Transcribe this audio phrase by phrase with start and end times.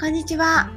[0.00, 0.70] こんにちは。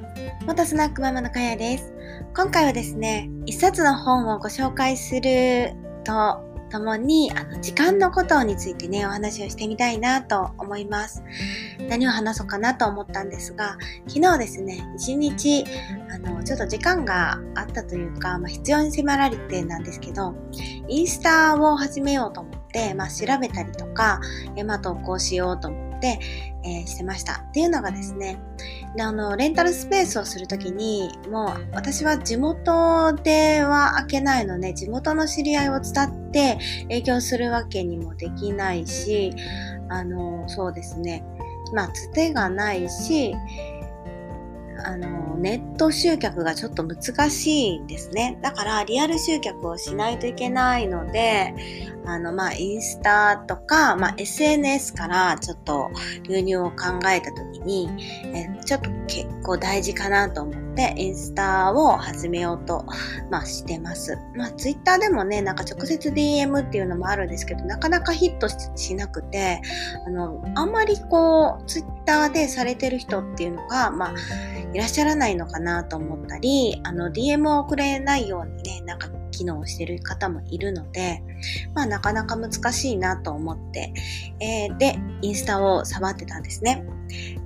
[0.47, 1.93] 元スナックママのかやです。
[2.35, 5.73] 今回はですね、一冊の本をご紹介する
[6.03, 11.21] とともに、あの、時間のことについてね、お話をしてみたいなと思います。
[11.87, 13.77] 何を話そうかなと思ったんですが、
[14.07, 15.65] 昨日ですね、一日、
[16.09, 20.33] あの、ちょっと時間があったというか、まあ、必要に迫られてなんですけど、
[20.87, 24.19] インスタを始めようと思って、まあ、調べたりとか、
[24.55, 27.45] えまあ、投稿しようと思っ、て、えー、してました。
[27.49, 28.37] っていうのがですね、
[28.99, 36.57] あの、レンタルスペースをするときに、もう私は地元では開けないので、地元の知り合いを伝って
[36.89, 39.33] 営業するわけにもできないし、
[39.89, 41.23] あの、そうですね、
[41.73, 43.33] まあ、つてがないし、
[44.85, 48.37] あの、ネット集客がちょっと難しいんですね。
[48.41, 51.53] だからリアル集客をしないといけないので、
[52.05, 55.91] あの、まあ、インスタとか、まあ、SNS からちょっと
[56.23, 57.89] 流入を考えた時に、
[58.33, 62.85] えちょっと結構大事かなと思って、インスタを始めようと、
[63.29, 64.17] まあ、してます。
[64.35, 69.61] まあ、ツイッターでもね、なんか直接 DM っていうのもあるんですけど、なかなかヒットしなくて、
[70.05, 74.13] あの、あんまりこう、ツイッターでされてる人っていうのが、まあ、
[74.73, 81.23] いらっしゃらないのかなと思ったり、あの、DM を送れないようにね、なんか機能してる方もいるので、
[81.73, 83.93] まあなかなか難しいなと思って、
[84.39, 86.85] えー、で、インスタを触ってたんですね。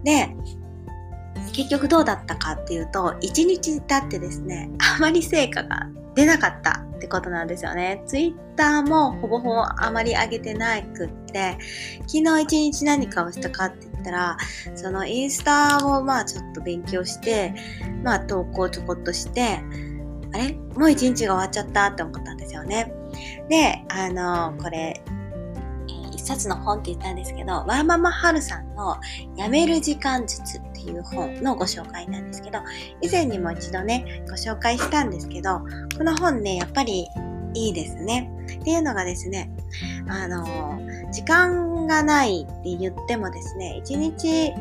[0.03, 0.29] で、
[1.55, 8.03] 結局どうだったかっていうと、1日経ってですね、あまり成果が出なかったってことなんですよね。
[8.05, 11.57] ツイッターもほぼほぼあまり上げてなくって、
[12.07, 14.37] 昨日一日何かをしたかって言ったら、
[14.75, 17.53] そのインスタをまあちょっと勉強して、
[18.03, 19.59] まあ投稿ちょこっとして、
[20.33, 20.51] あれ？
[20.75, 22.91] もう一日が終わっちゃったって思ったんですよね。
[23.47, 25.01] で、あの、これ、
[26.11, 28.97] 一冊の本って言ったんですけど、ワーママハルさんの
[29.37, 32.59] やめる時間術っいう本のご紹介なんですけど、
[33.01, 35.61] 以前にも一度ね、ご紹介したんですけど、
[35.97, 37.07] この本ね、やっぱり
[37.53, 38.31] いいですね。
[38.45, 39.49] っていうのがですね、
[40.07, 40.79] あの、
[41.11, 44.53] 時間がないって言ってもですね、1日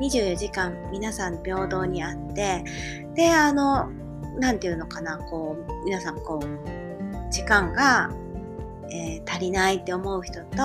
[0.00, 2.64] 24時間皆さん平等にあって、
[3.14, 3.90] で、あの、
[4.38, 8.10] なんていうのかな、こう、皆さんこう、時間が、
[8.90, 10.56] えー、足りないって思う人と、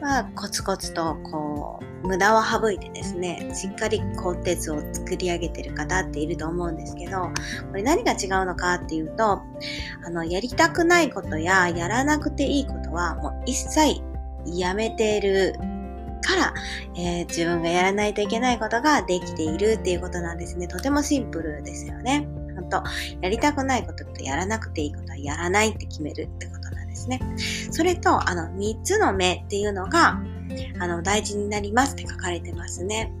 [0.00, 7.30] まあ、コツコツとこう、無駄を省いてですね、しっかり鋼鉄を作り上げてる方っていると思うんですけど、
[7.70, 9.42] これ何が違うのかっていうと、
[10.04, 14.02] あの、やりたくないことややらなくていいことはもう一切
[14.46, 15.54] やめている
[16.22, 16.54] から、
[16.96, 20.68] えー、自分がやらないといけないことができているっていうことなんですね。
[20.68, 22.28] とてもシンプルですよね。
[22.54, 22.82] 本当
[23.20, 27.20] やりたくないこととやらなくていいことはやらないって決めるってことなんですね。
[27.70, 30.20] それと、あの、3つの目っていうのが、
[30.78, 33.12] あの、大事になりますって書かれてますね。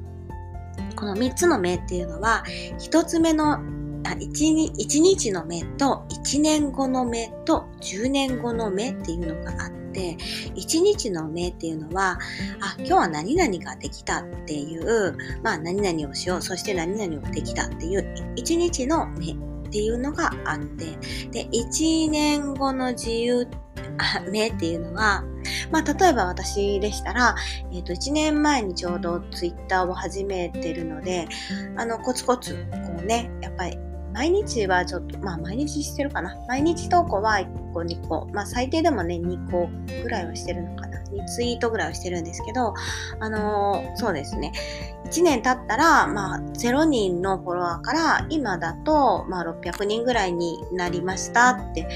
[0.96, 2.44] この3つの目っていうのは、
[2.78, 3.58] 1つ目の
[4.02, 10.16] 1, 1日の目と1年後の目と10年後の目っていうのがあって、
[10.54, 12.18] 1日の目っていうのは、
[12.60, 19.36] あ、今日は何々ができたっていう、まあ何々をしよう、そして何々をできたっていう1日の目っ
[19.70, 20.86] ていうのがあって、
[21.30, 23.48] で、1年後の自由
[24.30, 25.24] 目っていうのは、
[25.74, 27.34] まあ、例えば私でしたら、
[27.72, 31.26] えっ、ー、と、1年前にちょうどツイッターを始めてるので、
[31.76, 33.76] あの、コツコツ、こうね、やっぱり
[34.12, 36.36] 毎日はちょっと、まあ毎日してるかな。
[36.46, 38.28] 毎日投稿は1個、2個。
[38.32, 39.68] まあ最低でもね、2個
[40.04, 41.00] ぐらいはしてるのかな。
[41.00, 42.72] 2ツイートぐらいはしてるんですけど、
[43.18, 44.52] あのー、そうですね。
[45.06, 51.88] 1年経ったら、まあ0人のフォロワーから、今だと、まあ600人ぐらいになりましたって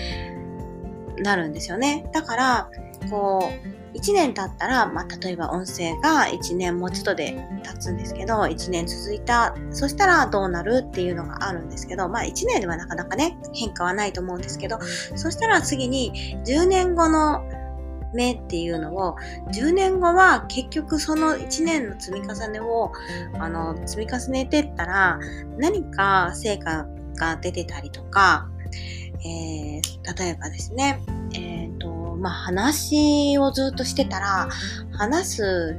[1.19, 2.11] なるんですよね。
[2.13, 2.71] だから、
[3.11, 9.55] こう、1年経ったら、まあ、例えば音声が1年もちょっとで経つんですけど、1年続いた。
[9.71, 14.79] そしたらどうなるっていうのがあるんですけど、まあ1年ではなかなかね、変化はないと思うんですけど、
[15.17, 17.43] そしたら次に10年後の
[18.15, 19.17] 目っていうのを、
[19.53, 22.93] 10年後は結局その1年の積み重ねを、
[23.39, 25.19] あの、積み重ねてったら、
[25.59, 26.87] 何か成果
[27.17, 28.49] が出てたりとか、
[29.21, 31.01] えー、例えばですね、
[31.35, 31.58] えー
[32.19, 34.49] まあ、話をずっとしてたら、
[34.93, 35.77] 話す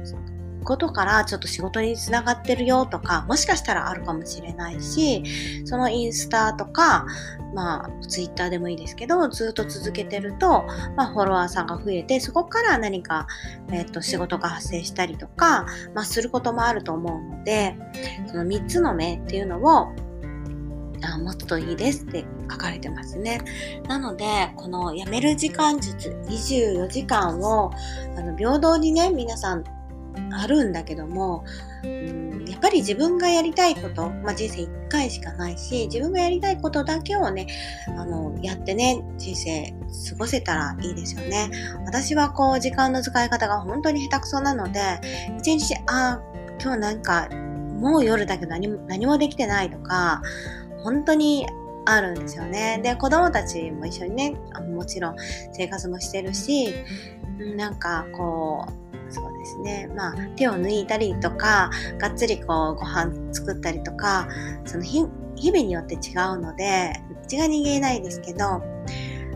[0.64, 5.22] ことからちょっと仕事につながってるよとか、もしかしたらあるかもしれないし、
[5.66, 7.06] そのインスタとか、
[7.54, 10.66] まあ、ツイッターでもいいですけど、ずっと続けてると、
[10.96, 13.26] まあ、フォロワーさんが増えて、そこから何か、
[13.72, 17.76] えっ、と、仕事が発生したりとか、まあ、することもあると思うので、
[18.26, 19.92] その3つの目っていうのを、
[21.02, 23.40] あ持つといいですって書かれてますね。
[23.88, 24.24] なので、
[24.56, 27.70] この辞める時間術、24時間を
[28.16, 29.64] あの平等にね、皆さん
[30.32, 31.44] あるんだけども、
[31.84, 37.46] うん、やっぱり自分がやりたいこと、まあ、人生1回しかないし、自分がやりたいことだけをね、
[37.88, 39.72] あの、やってね、人生
[40.10, 41.50] 過ごせたらいいですよね。
[41.86, 44.80] 私はこう、時間の使い方が本当に下手くそなので、
[45.38, 46.20] 一日、あ、
[46.60, 47.28] 今日なんか、
[47.80, 50.22] もう夜だけど何もできてないとか、
[50.82, 51.46] 本当に
[51.86, 52.80] あるんですよね。
[52.82, 54.36] で、子供たちも一緒にね、
[54.74, 55.16] もちろん
[55.52, 56.74] 生活もしてるし、
[57.56, 59.90] なんかこう、そうですね。
[59.96, 64.28] まあ、手を抜いたりとか、がっつりこう、ご飯作ったりとか、
[64.64, 65.04] その日、
[65.34, 66.92] 日々によって違うので、
[67.24, 68.62] 一概に言えないですけど、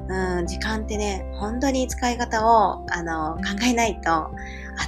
[0.08, 4.30] うん、時間ってね、本当に使い方を、あの、考えないと、あ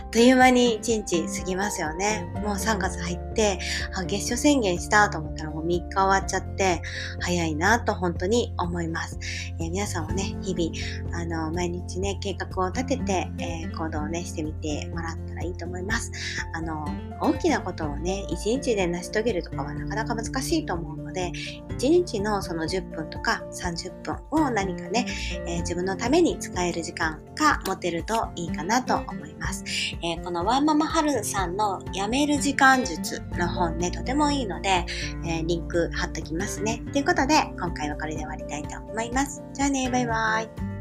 [0.05, 2.31] っという間に一日過ぎますよね。
[2.43, 3.59] もう3月入って、
[3.95, 6.83] あ月初宣言したと思ったら3日終わっちゃって、
[7.21, 9.19] 早いなと本当に思います。
[9.59, 16.11] えー、皆さんもね、日々、あの、毎日ね、計画を立てて、えー、行動をね、してみてもらったらいいと思います。
[16.55, 16.87] あの、
[17.21, 21.33] 大きなことをね、1日で成し遂げるとかはなかなか難しいと思うので、
[21.79, 25.07] 1日のその10分とか30分を何かね、
[25.47, 29.65] えー、自分のために使える時間が持てるといいかなと思います。
[30.03, 34.85] えー、このワンママハルさんのやめる時間術の本ね、とてもいいので、
[35.25, 36.83] えー、リンク貼っときますね。
[36.93, 39.43] ということで、今回はこれで終わりたいと思います。
[39.55, 40.76] じゃあね、バイバイ。